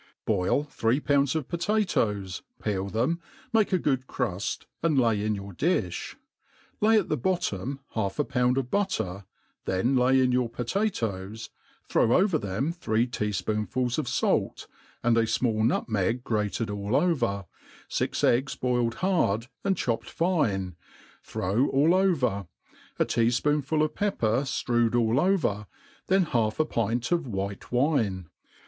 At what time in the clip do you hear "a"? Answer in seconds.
3.71-3.77, 8.17-8.23, 15.19-15.23, 22.97-23.05, 26.59-26.65